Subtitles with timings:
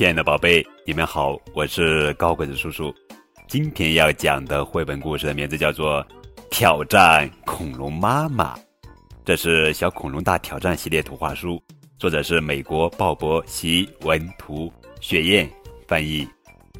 [0.00, 2.90] 亲爱的宝贝，你们好，我是高个子叔叔。
[3.46, 6.02] 今天要讲的绘本故事的名字叫做
[6.50, 8.56] 《挑战恐龙妈妈》，
[9.26, 11.62] 这是《小恐龙大挑战》系列图画书，
[11.98, 14.72] 作者是美国鲍勃·席文图，
[15.02, 15.46] 雪燕
[15.86, 16.26] 翻译，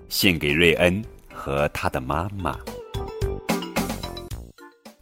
[0.09, 2.57] 献给瑞恩和他的妈妈。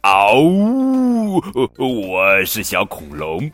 [0.01, 1.41] 嗷呜！
[1.77, 3.49] 我是小恐龙。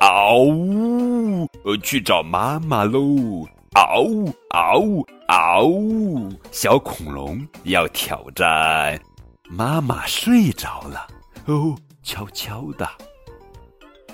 [0.00, 1.48] 嗷呜！
[1.82, 3.48] 去找妈妈喽！
[3.88, 9.00] 嗷呜嗷呜嗷呜小恐龙要挑战
[9.48, 11.06] 妈妈睡着了
[11.46, 12.86] 哦悄悄的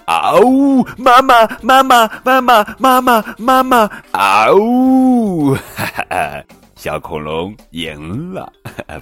[0.07, 6.45] 嗷呜妈妈妈妈妈妈妈妈妈妈嗷呜哈哈哈
[6.77, 8.53] 小恐龙赢了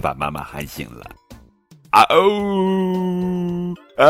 [0.01, 1.05] 把妈妈喊醒了
[1.91, 4.07] 嗷呜嗷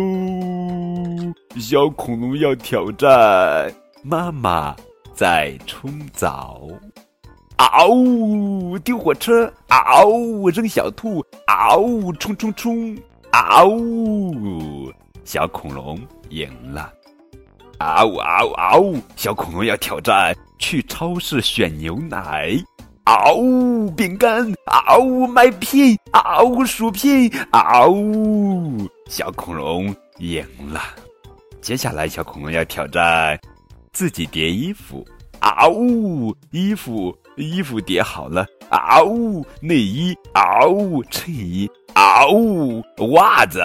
[0.00, 3.72] 呜小恐龙要挑战
[4.02, 4.74] 妈妈
[5.14, 6.66] 在冲澡，
[7.56, 8.78] 嗷呜！
[8.78, 10.48] 丢火车，嗷呜！
[10.48, 12.12] 扔小兔，嗷呜！
[12.14, 12.96] 冲冲冲，
[13.32, 14.90] 嗷呜！
[15.24, 16.90] 小恐龙赢了，
[17.78, 18.96] 嗷呜嗷呜嗷呜！
[19.14, 22.52] 小恐龙要挑战去超市选牛奶，
[23.04, 23.90] 嗷呜！
[23.90, 25.26] 饼干，嗷呜！
[25.26, 26.64] 麦片，嗷呜！
[26.64, 28.88] 薯片，嗷呜！
[29.08, 30.80] 小恐龙赢了，
[31.60, 33.38] 接下来小恐龙要挑战。
[33.92, 35.06] 自己叠衣服，
[35.38, 36.34] 啊呜！
[36.50, 39.44] 衣服衣服叠好了，啊呜！
[39.60, 41.04] 内衣，啊呜！
[41.10, 42.82] 衬衣，啊呜！
[43.12, 43.60] 袜子，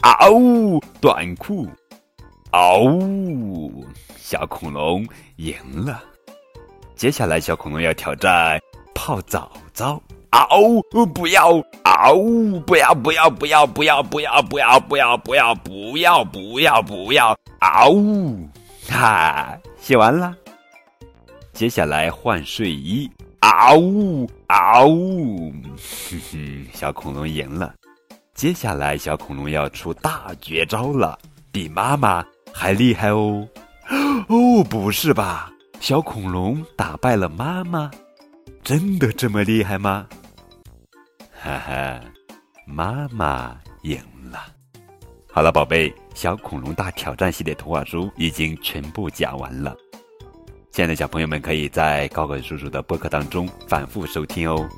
[0.00, 0.80] 啊呜！
[1.00, 1.66] 短裤，
[2.52, 3.84] 啊呜！
[4.16, 5.04] 小恐龙
[5.38, 6.04] 赢了。
[6.94, 8.60] 接下来，小恐龙要挑战
[8.94, 10.80] 泡澡澡，啊呜！
[11.06, 12.60] 不要，啊呜！
[12.60, 18.48] 不要不要不要不要不要不要不要不要不要不要不要，啊呜！
[18.90, 20.36] 哈，写完了。
[21.52, 27.74] 接下来换睡衣，嗷呜嗷呜，哼哼， 小恐龙赢了。
[28.34, 31.18] 接下来小恐龙要出大绝招了，
[31.50, 33.46] 比妈妈还厉害哦。
[34.28, 35.52] 哦，不是吧？
[35.80, 37.90] 小恐龙打败了妈妈，
[38.62, 40.06] 真的这么厉害吗？
[41.40, 42.00] 哈哈，
[42.66, 44.00] 妈妈赢
[44.30, 44.57] 了。
[45.38, 49.72] 好了，宝贝，《小恐龙大挑战》系列童话书已经全部讲完了。
[50.72, 54.68] 亲爱的小朋友们，可以在高个叔叔的播客当中反复收听哦。